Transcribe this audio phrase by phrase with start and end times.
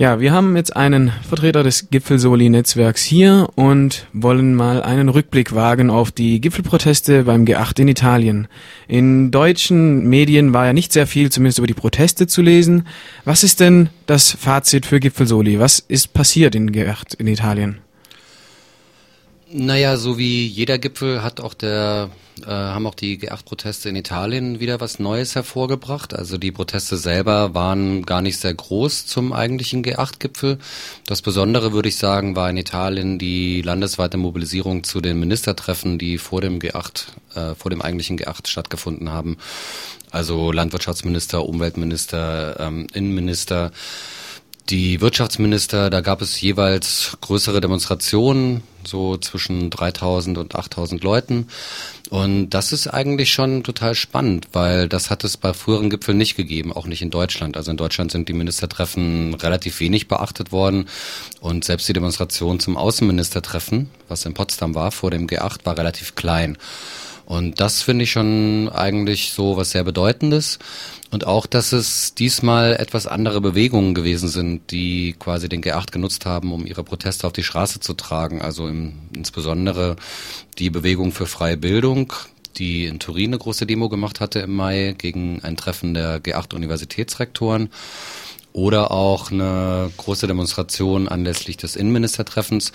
[0.00, 5.90] Ja, wir haben jetzt einen Vertreter des Gipfelsoli-Netzwerks hier und wollen mal einen Rückblick wagen
[5.90, 8.48] auf die Gipfelproteste beim G8 in Italien.
[8.88, 12.86] In deutschen Medien war ja nicht sehr viel, zumindest über die Proteste zu lesen.
[13.26, 15.58] Was ist denn das Fazit für Gipfelsoli?
[15.58, 17.76] Was ist passiert in G8 in Italien?
[19.52, 22.10] Naja, so wie jeder Gipfel hat auch der,
[22.42, 26.14] äh, haben auch die G8-Proteste in Italien wieder was Neues hervorgebracht.
[26.14, 30.58] Also die Proteste selber waren gar nicht sehr groß zum eigentlichen G8-Gipfel.
[31.06, 36.18] Das Besondere, würde ich sagen, war in Italien die landesweite Mobilisierung zu den Ministertreffen, die
[36.18, 39.36] vor dem G8, äh, vor dem eigentlichen G8 stattgefunden haben.
[40.12, 43.72] Also Landwirtschaftsminister, Umweltminister, ähm, Innenminister,
[44.70, 51.48] die Wirtschaftsminister, da gab es jeweils größere Demonstrationen, so zwischen 3000 und 8000 Leuten.
[52.08, 56.36] Und das ist eigentlich schon total spannend, weil das hat es bei früheren Gipfeln nicht
[56.36, 57.56] gegeben, auch nicht in Deutschland.
[57.56, 60.86] Also in Deutschland sind die Ministertreffen relativ wenig beachtet worden
[61.40, 66.14] und selbst die Demonstration zum Außenministertreffen, was in Potsdam war, vor dem G8, war relativ
[66.14, 66.56] klein.
[67.30, 70.58] Und das finde ich schon eigentlich so was sehr Bedeutendes.
[71.12, 76.26] Und auch, dass es diesmal etwas andere Bewegungen gewesen sind, die quasi den G8 genutzt
[76.26, 78.42] haben, um ihre Proteste auf die Straße zu tragen.
[78.42, 79.94] Also im, insbesondere
[80.58, 82.12] die Bewegung für freie Bildung,
[82.56, 86.52] die in Turin eine große Demo gemacht hatte im Mai gegen ein Treffen der G8
[86.56, 87.70] Universitätsrektoren.
[88.52, 92.72] Oder auch eine große Demonstration anlässlich des Innenministertreffens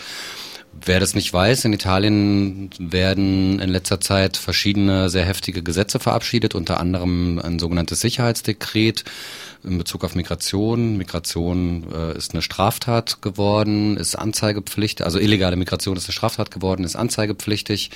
[0.84, 6.54] Wer das nicht weiß, in Italien werden in letzter Zeit verschiedene sehr heftige Gesetze verabschiedet,
[6.54, 9.06] unter anderem ein sogenanntes Sicherheitsdekret
[9.64, 10.98] in Bezug auf Migration.
[10.98, 16.84] Migration äh, ist eine Straftat geworden, ist anzeigepflichtig, also illegale Migration ist eine Straftat geworden,
[16.84, 17.92] ist anzeigepflichtig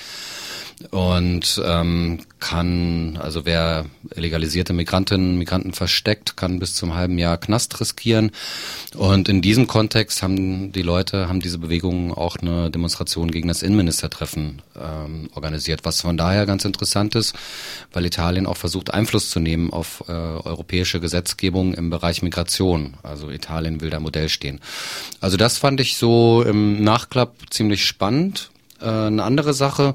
[0.90, 7.80] und ähm, kann, also wer legalisierte Migrantinnen, Migranten versteckt, kann bis zum halben Jahr Knast
[7.80, 8.30] riskieren.
[8.96, 13.62] Und in diesem Kontext haben die Leute, haben diese Bewegungen auch eine Demonstration gegen das
[13.62, 17.34] Innenministertreffen ähm, organisiert, was von daher ganz interessant ist,
[17.92, 22.96] weil Italien auch versucht, Einfluss zu nehmen auf äh, europäische Gesetzgebung im Bereich Migration.
[23.02, 24.60] Also Italien will da Modell stehen.
[25.20, 29.94] Also das fand ich so im Nachklapp ziemlich spannend eine andere Sache,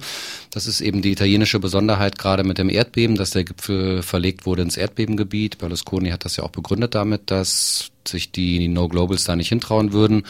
[0.51, 4.61] das ist eben die italienische Besonderheit gerade mit dem Erdbeben, dass der Gipfel verlegt wurde
[4.61, 5.57] ins Erdbebengebiet.
[5.57, 9.91] Berlusconi hat das ja auch begründet damit, dass sich die No Globals da nicht hintrauen
[9.91, 10.23] würden.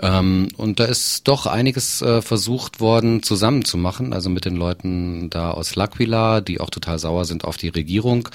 [0.00, 5.50] Ähm, und da ist doch einiges äh, versucht worden zusammenzumachen, also mit den Leuten da
[5.50, 8.28] aus L'Aquila, die auch total sauer sind auf die Regierung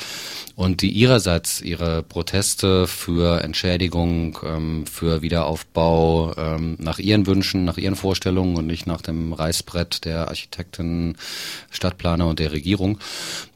[0.55, 7.77] und die ihrerseits ihre Proteste für Entschädigung, ähm, für Wiederaufbau ähm, nach ihren Wünschen, nach
[7.77, 11.17] ihren Vorstellungen und nicht nach dem Reißbrett der Architekten,
[11.71, 12.99] Stadtplaner und der Regierung.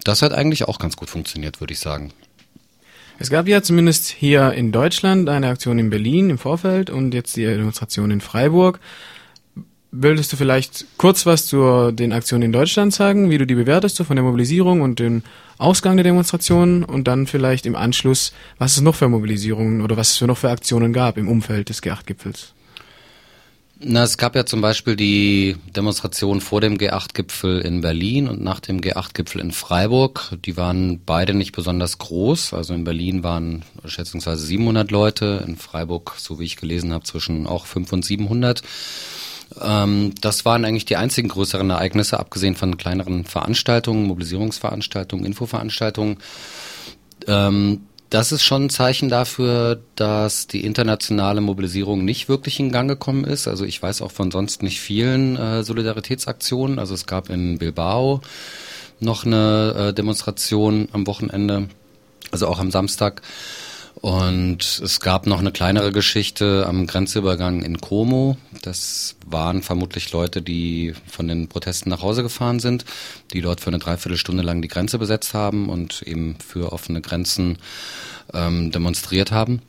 [0.03, 2.13] Das hat eigentlich auch ganz gut funktioniert, würde ich sagen.
[3.21, 7.35] Es gab ja zumindest hier in Deutschland eine Aktion in Berlin im Vorfeld und jetzt
[7.35, 8.79] die Demonstration in Freiburg.
[9.91, 13.97] Würdest du vielleicht kurz was zu den Aktionen in Deutschland sagen, wie du die bewertest,
[13.97, 15.23] so von der Mobilisierung und dem
[15.57, 20.11] Ausgang der Demonstrationen und dann vielleicht im Anschluss, was es noch für Mobilisierungen oder was
[20.11, 22.53] es für noch für Aktionen gab im Umfeld des G8-Gipfels?
[23.81, 28.59] Na, es gab ja zum Beispiel die Demonstration vor dem G8-Gipfel in Berlin und nach
[28.59, 30.35] dem G8-Gipfel in Freiburg.
[30.43, 32.53] Die waren beide nicht besonders groß.
[32.53, 37.47] Also in Berlin waren schätzungsweise 700 Leute, in Freiburg, so wie ich gelesen habe, zwischen
[37.47, 38.63] auch 500 und 700.
[39.61, 46.17] Ähm, das waren eigentlich die einzigen größeren Ereignisse, abgesehen von kleineren Veranstaltungen, Mobilisierungsveranstaltungen, Infoveranstaltungen.
[47.27, 52.89] Ähm, das ist schon ein Zeichen dafür, dass die internationale Mobilisierung nicht wirklich in Gang
[52.89, 53.47] gekommen ist.
[53.47, 56.79] Also ich weiß auch von sonst nicht vielen äh, Solidaritätsaktionen.
[56.79, 58.21] Also es gab in Bilbao
[58.99, 61.69] noch eine äh, Demonstration am Wochenende,
[62.31, 63.21] also auch am Samstag.
[64.01, 68.37] Und es gab noch eine kleinere Geschichte am Grenzübergang in Como.
[68.61, 72.85] Das waren vermutlich Leute, die von den Protesten nach Hause gefahren sind,
[73.33, 77.57] die dort für eine Dreiviertelstunde lang die Grenze besetzt haben und eben für offene Grenzen
[78.33, 79.61] ähm, demonstriert haben.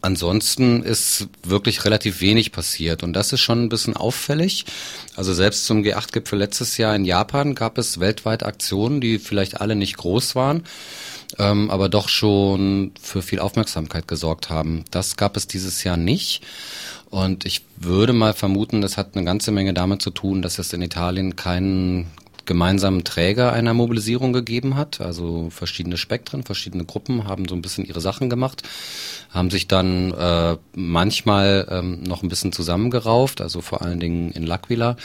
[0.00, 4.64] Ansonsten ist wirklich relativ wenig passiert und das ist schon ein bisschen auffällig.
[5.16, 9.74] Also selbst zum G8-Gipfel letztes Jahr in Japan gab es weltweit Aktionen, die vielleicht alle
[9.74, 10.62] nicht groß waren
[11.38, 14.84] ähm, aber doch schon für viel Aufmerksamkeit gesorgt haben.
[14.90, 16.42] Das gab es dieses Jahr nicht.
[17.10, 20.72] Und ich würde mal vermuten, das hat eine ganze Menge damit zu tun, dass es
[20.72, 22.06] in Italien keinen
[22.48, 25.00] gemeinsamen Träger einer Mobilisierung gegeben hat.
[25.00, 28.62] Also verschiedene Spektren, verschiedene Gruppen haben so ein bisschen ihre Sachen gemacht,
[29.30, 34.46] haben sich dann äh, manchmal ähm, noch ein bisschen zusammengerauft, also vor allen Dingen in
[34.46, 34.96] L'Aquila.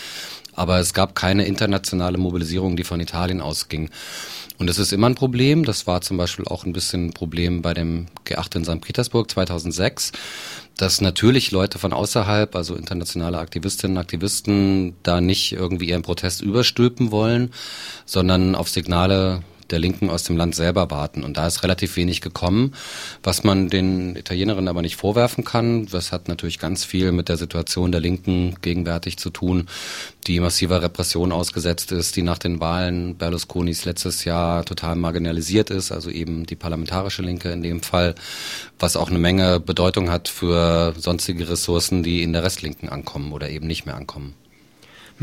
[0.56, 3.90] Aber es gab keine internationale Mobilisierung, die von Italien ausging.
[4.58, 5.66] Und das ist immer ein Problem.
[5.66, 8.82] Das war zum Beispiel auch ein bisschen ein Problem bei dem G8 in St.
[8.82, 10.12] Petersburg 2006,
[10.78, 16.42] dass natürlich Leute von außerhalb, also internationale Aktivistinnen und Aktivisten, da nicht irgendwie ihren Protest
[16.42, 17.52] überstülpen wollen,
[18.06, 19.42] sondern auf Signale
[19.74, 21.24] der Linken aus dem Land selber warten.
[21.24, 22.74] Und da ist relativ wenig gekommen,
[23.24, 25.88] was man den Italienerinnen aber nicht vorwerfen kann.
[25.88, 29.68] Das hat natürlich ganz viel mit der Situation der Linken gegenwärtig zu tun,
[30.28, 35.92] die massiver Repression ausgesetzt ist, die nach den Wahlen Berlusconis letztes Jahr total marginalisiert ist,
[35.92, 38.16] also eben die parlamentarische Linke in dem Fall,
[38.80, 43.50] was auch eine Menge Bedeutung hat für sonstige Ressourcen, die in der Restlinken ankommen oder
[43.50, 44.36] eben nicht mehr ankommen.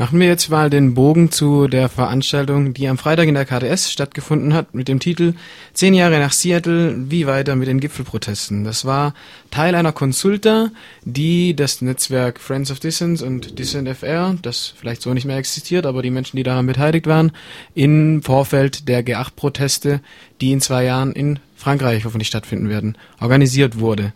[0.00, 3.92] Machen wir jetzt mal den Bogen zu der Veranstaltung, die am Freitag in der KDS
[3.92, 5.34] stattgefunden hat, mit dem Titel
[5.74, 8.64] Zehn Jahre nach Seattle, wie weiter mit den Gipfelprotesten.
[8.64, 9.12] Das war
[9.50, 10.70] Teil einer Konsulta,
[11.04, 15.84] die das Netzwerk Friends of Dissent und Dissent FR, das vielleicht so nicht mehr existiert,
[15.84, 17.32] aber die Menschen, die daran beteiligt waren,
[17.74, 20.00] im Vorfeld der G8-Proteste,
[20.40, 24.14] die in zwei Jahren in Frankreich hoffentlich stattfinden werden, organisiert wurde.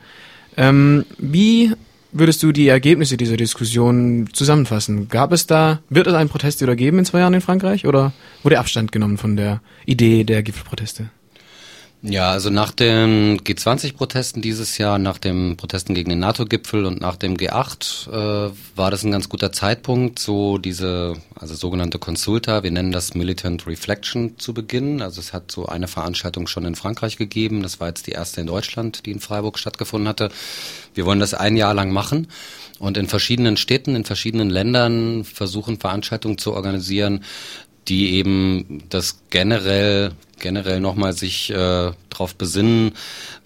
[0.56, 1.74] Ähm, wie
[2.14, 5.08] würdest du die Ergebnisse dieser Diskussion zusammenfassen?
[5.08, 8.12] Gab es da, wird es einen Protest wieder geben in zwei Jahren in Frankreich oder
[8.42, 11.10] wurde Abstand genommen von der Idee der Gipfelproteste?
[12.06, 17.16] Ja, also nach den G20-Protesten dieses Jahr, nach den Protesten gegen den NATO-Gipfel und nach
[17.16, 22.70] dem G8 äh, war das ein ganz guter Zeitpunkt, so diese, also sogenannte Consulta, wir
[22.70, 25.00] nennen das Militant Reflection zu beginnen.
[25.00, 28.42] Also es hat so eine Veranstaltung schon in Frankreich gegeben, das war jetzt die erste
[28.42, 30.28] in Deutschland, die in Freiburg stattgefunden hatte.
[30.92, 32.28] Wir wollen das ein Jahr lang machen
[32.80, 37.24] und in verschiedenen Städten, in verschiedenen Ländern versuchen Veranstaltungen zu organisieren,
[37.88, 40.12] die eben das generell
[40.44, 42.92] generell nochmal sich äh, darauf besinnen,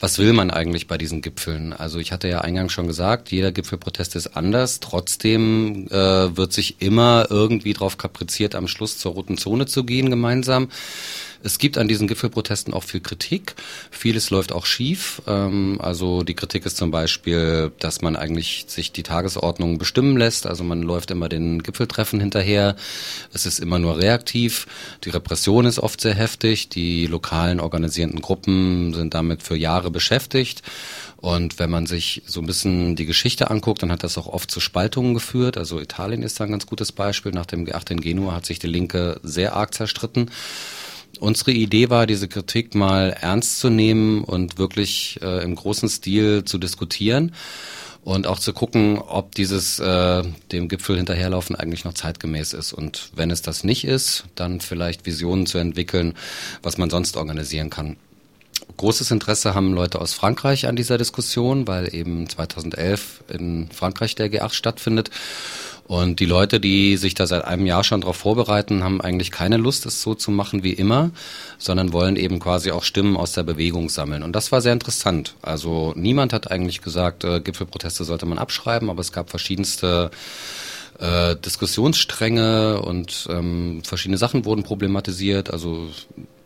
[0.00, 1.72] was will man eigentlich bei diesen Gipfeln.
[1.72, 4.80] Also ich hatte ja eingangs schon gesagt, jeder Gipfelprotest ist anders.
[4.80, 10.10] Trotzdem äh, wird sich immer irgendwie darauf kapriziert, am Schluss zur roten Zone zu gehen
[10.10, 10.68] gemeinsam.
[11.42, 13.54] Es gibt an diesen Gipfelprotesten auch viel Kritik.
[13.90, 15.22] Vieles läuft auch schief.
[15.26, 20.46] Ähm, also die Kritik ist zum Beispiel, dass man eigentlich sich die Tagesordnung bestimmen lässt.
[20.46, 22.76] Also man läuft immer den Gipfeltreffen hinterher.
[23.32, 24.66] Es ist immer nur reaktiv.
[25.04, 26.68] Die Repression ist oft sehr heftig.
[26.68, 30.62] Die lokalen organisierenden Gruppen sind damit für Jahre beschäftigt.
[31.20, 34.50] Und wenn man sich so ein bisschen die Geschichte anguckt, dann hat das auch oft
[34.50, 35.56] zu Spaltungen geführt.
[35.56, 37.32] Also Italien ist da ein ganz gutes Beispiel.
[37.32, 40.30] Nach dem G8 in Genua hat sich die Linke sehr arg zerstritten.
[41.20, 46.44] Unsere Idee war, diese Kritik mal ernst zu nehmen und wirklich äh, im großen Stil
[46.44, 47.32] zu diskutieren
[48.04, 50.22] und auch zu gucken, ob dieses äh,
[50.52, 52.72] dem Gipfel hinterherlaufen eigentlich noch zeitgemäß ist.
[52.72, 56.14] Und wenn es das nicht ist, dann vielleicht Visionen zu entwickeln,
[56.62, 57.96] was man sonst organisieren kann.
[58.76, 64.30] Großes Interesse haben Leute aus Frankreich an dieser Diskussion, weil eben 2011 in Frankreich der
[64.30, 65.10] G8 stattfindet.
[65.88, 69.56] Und die Leute, die sich da seit einem Jahr schon darauf vorbereiten, haben eigentlich keine
[69.56, 71.10] Lust, es so zu machen wie immer,
[71.56, 74.22] sondern wollen eben quasi auch Stimmen aus der Bewegung sammeln.
[74.22, 75.34] Und das war sehr interessant.
[75.40, 80.10] Also niemand hat eigentlich gesagt, äh, Gipfelproteste sollte man abschreiben, aber es gab verschiedenste
[80.98, 85.50] äh, Diskussionsstränge und ähm, verschiedene Sachen wurden problematisiert.
[85.50, 85.88] Also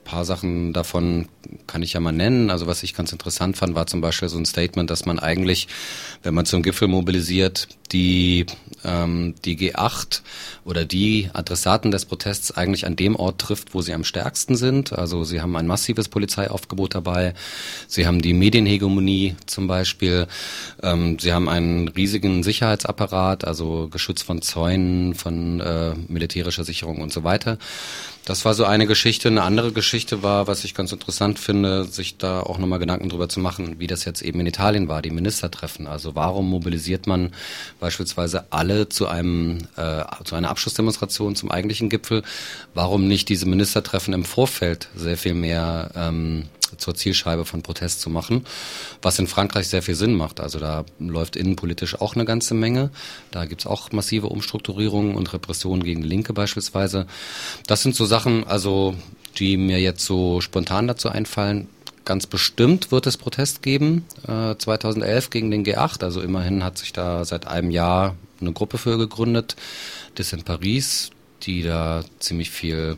[0.04, 1.28] paar Sachen davon
[1.66, 2.50] kann ich ja mal nennen.
[2.50, 5.68] Also was ich ganz interessant fand, war zum Beispiel so ein Statement, dass man eigentlich,
[6.22, 8.46] wenn man zum Gipfel mobilisiert, die,
[8.84, 10.22] ähm, die G8
[10.64, 14.92] oder die Adressaten des Protests eigentlich an dem Ort trifft, wo sie am stärksten sind.
[14.92, 17.34] Also sie haben ein massives Polizeiaufgebot dabei,
[17.88, 20.26] sie haben die Medienhegemonie zum Beispiel,
[20.82, 27.12] ähm, sie haben einen riesigen Sicherheitsapparat, also geschützt von Zäunen, von äh, militärischer Sicherung und
[27.12, 27.58] so weiter.
[28.24, 29.28] Das war so eine Geschichte.
[29.28, 33.28] Eine andere Geschichte war, was ich ganz interessant finde, sich da auch nochmal Gedanken drüber
[33.28, 35.88] zu machen, wie das jetzt eben in Italien war, die Ministertreffen.
[35.88, 37.32] Also warum mobilisiert man
[37.82, 42.22] beispielsweise alle zu einem äh, zu einer Abschlussdemonstration zum eigentlichen Gipfel?
[42.72, 46.44] Warum nicht diese Ministertreffen im Vorfeld sehr viel mehr ähm,
[46.78, 48.46] zur Zielscheibe von Protest zu machen,
[49.02, 50.40] was in Frankreich sehr viel Sinn macht.
[50.40, 52.90] Also da läuft innenpolitisch auch eine ganze Menge.
[53.30, 57.06] Da gibt's auch massive Umstrukturierungen und Repressionen gegen Linke beispielsweise.
[57.66, 58.94] Das sind so Sachen, also
[59.38, 61.68] die mir jetzt so spontan dazu einfallen.
[62.04, 66.02] Ganz bestimmt wird es Protest geben, äh, 2011 gegen den G8.
[66.02, 69.56] Also immerhin hat sich da seit einem Jahr eine Gruppe für gegründet,
[70.16, 71.10] das in Paris,
[71.42, 72.96] die da ziemlich viel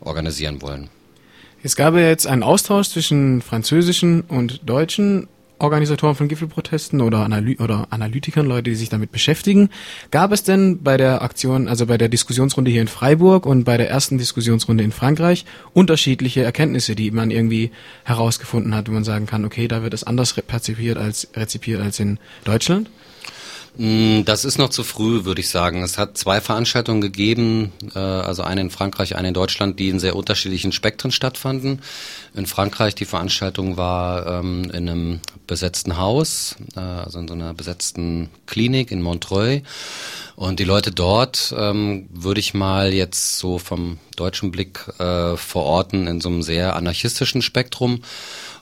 [0.00, 0.88] organisieren wollen.
[1.62, 5.28] Es gab ja jetzt einen Austausch zwischen französischen und deutschen
[5.60, 9.70] Organisatoren von Gipfelprotesten oder, Analy oder Analytikern, Leute, die sich damit beschäftigen.
[10.10, 13.76] Gab es denn bei der Aktion, also bei der Diskussionsrunde hier in Freiburg und bei
[13.76, 17.70] der ersten Diskussionsrunde in Frankreich unterschiedliche Erkenntnisse, die man irgendwie
[18.04, 22.00] herausgefunden hat, wo man sagen kann, okay, da wird es anders rezipiert als rezipiert als
[22.00, 22.90] in Deutschland?
[23.76, 25.82] Mm, das ist noch zu früh, würde ich sagen.
[25.82, 30.00] Es hat zwei Veranstaltungen gegeben, äh, also eine in Frankreich, eine in Deutschland, die in
[30.00, 31.80] sehr unterschiedlichen Spektren stattfanden.
[32.34, 37.54] In Frankreich die Veranstaltung war ähm, in einem besetzten Haus, äh, also in so einer
[37.54, 39.62] besetzten Klinik in Montreuil.
[40.36, 46.06] Und die Leute dort ähm, würde ich mal jetzt so vom deutschen Blick äh, verorten
[46.06, 48.02] in so einem sehr anarchistischen Spektrum.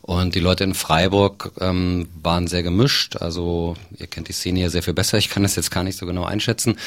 [0.08, 3.16] Und die Leute in Freiburg ähm, waren sehr gemischt.
[3.16, 5.18] Also ihr kennt die Szene hier sehr viel besser.
[5.18, 6.78] Ich kann das jetzt gar nicht so genau einschätzen.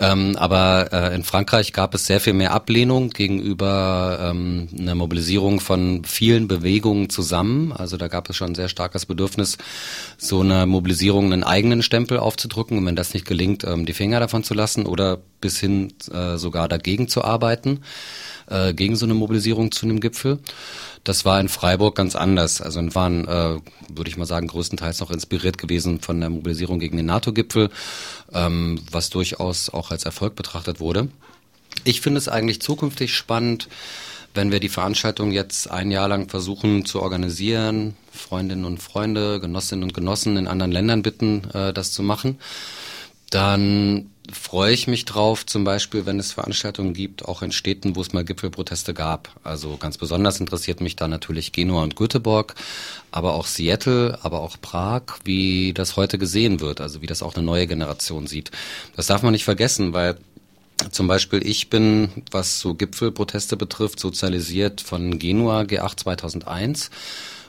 [0.00, 5.60] Ähm, aber äh, in Frankreich gab es sehr viel mehr Ablehnung gegenüber ähm, einer Mobilisierung
[5.60, 7.74] von vielen Bewegungen zusammen.
[7.74, 9.58] Also da gab es schon ein sehr starkes Bedürfnis,
[10.16, 14.18] so eine Mobilisierung einen eigenen Stempel aufzudrücken und wenn das nicht gelingt, ähm, die Finger
[14.18, 17.80] davon zu lassen oder bis hin äh, sogar dagegen zu arbeiten,
[18.48, 20.38] äh, gegen so eine Mobilisierung zu einem Gipfel.
[21.04, 22.60] Das war in Freiburg ganz anders.
[22.60, 26.96] Also waren, äh, würde ich mal sagen, größtenteils noch inspiriert gewesen von der Mobilisierung gegen
[26.96, 27.70] den NATO-Gipfel,
[28.32, 31.08] ähm, was durchaus auch als Erfolg betrachtet wurde.
[31.84, 33.68] Ich finde es eigentlich zukünftig spannend,
[34.34, 39.84] wenn wir die Veranstaltung jetzt ein Jahr lang versuchen zu organisieren, Freundinnen und Freunde, Genossinnen
[39.84, 42.38] und Genossen in anderen Ländern bitten, äh, das zu machen,
[43.30, 48.00] dann freue ich mich drauf, zum Beispiel, wenn es Veranstaltungen gibt, auch in Städten, wo
[48.00, 49.30] es mal Gipfelproteste gab.
[49.42, 52.54] Also ganz besonders interessiert mich da natürlich Genua und Göteborg,
[53.10, 57.34] aber auch Seattle, aber auch Prag, wie das heute gesehen wird, also wie das auch
[57.34, 58.52] eine neue Generation sieht.
[58.94, 60.16] Das darf man nicht vergessen, weil
[60.90, 66.90] zum Beispiel ich bin, was so Gipfelproteste betrifft, sozialisiert von Genua G8 2001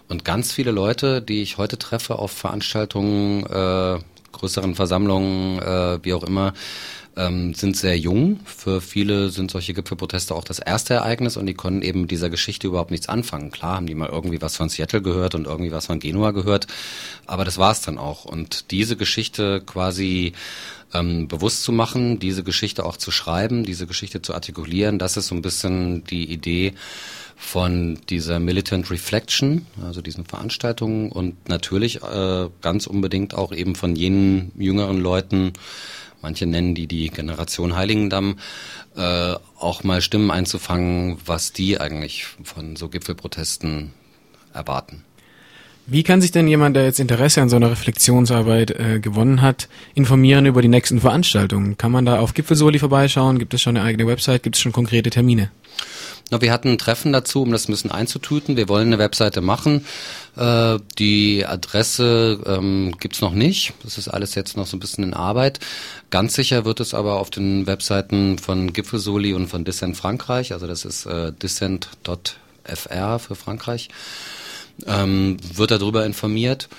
[0.09, 3.99] und ganz viele Leute, die ich heute treffe auf Veranstaltungen, äh,
[4.33, 6.53] größeren Versammlungen, äh, wie auch immer,
[7.15, 8.39] ähm, sind sehr jung.
[8.45, 12.29] Für viele sind solche Gipfelproteste auch das erste Ereignis und die können eben mit dieser
[12.29, 13.51] Geschichte überhaupt nichts anfangen.
[13.51, 16.67] Klar haben die mal irgendwie was von Seattle gehört und irgendwie was von Genua gehört,
[17.25, 18.25] aber das war's dann auch.
[18.25, 20.33] Und diese Geschichte quasi
[20.93, 25.27] ähm, bewusst zu machen, diese Geschichte auch zu schreiben, diese Geschichte zu artikulieren, das ist
[25.27, 26.73] so ein bisschen die Idee
[27.35, 33.95] von dieser Militant Reflection, also diesen Veranstaltungen und natürlich äh, ganz unbedingt auch eben von
[33.95, 35.53] jenen jüngeren Leuten,
[36.23, 38.37] manche nennen die die Generation Heiligendamm,
[38.95, 43.91] äh, auch mal Stimmen einzufangen, was die eigentlich von so Gipfelprotesten
[44.53, 45.03] erwarten.
[45.85, 49.67] Wie kann sich denn jemand, der jetzt Interesse an so einer Reflexionsarbeit äh, gewonnen hat,
[49.95, 51.77] informieren über die nächsten Veranstaltungen?
[51.77, 53.37] Kann man da auf Gipfelsoli vorbeischauen?
[53.37, 54.43] Gibt es schon eine eigene Website?
[54.43, 55.51] Gibt es schon konkrete Termine?
[56.31, 58.57] Na, wir hatten ein Treffen dazu, um das ein bisschen einzutüten.
[58.57, 59.85] Wir wollen eine Webseite machen.
[60.35, 63.73] Äh, die Adresse ähm, gibt's noch nicht.
[63.83, 65.59] Das ist alles jetzt noch so ein bisschen in Arbeit.
[66.09, 70.65] Ganz sicher wird es aber auf den Webseiten von Gipfelsoli und von Dissent Frankreich, also
[70.65, 73.89] das ist äh, dissent.fr für Frankreich,
[74.87, 76.69] ähm, wird darüber informiert.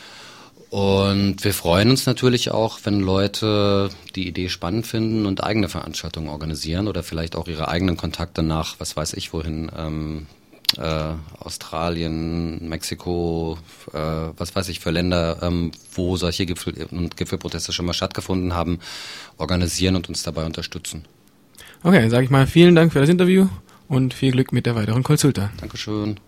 [0.75, 6.29] Und wir freuen uns natürlich auch, wenn Leute die Idee spannend finden und eigene Veranstaltungen
[6.29, 10.27] organisieren oder vielleicht auch ihre eigenen Kontakte nach, was weiß ich wohin, ähm,
[10.77, 13.57] äh, Australien, Mexiko,
[13.93, 13.99] äh,
[14.37, 18.81] was weiß ich für Länder, ähm, wo solche Gipfel und Gipfelproteste schon mal stattgefunden haben,
[19.39, 21.05] organisieren und uns dabei unterstützen.
[21.85, 23.47] Okay, dann sage ich mal vielen Dank für das Interview
[23.87, 25.53] und viel Glück mit der weiteren Konsulta.
[25.57, 26.19] Dankeschön.